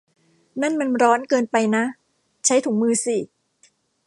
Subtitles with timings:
[0.61, 1.83] นั่นมันร้อนเกินไปนะ!
[2.45, 3.17] ใช้ถุงมือสิ!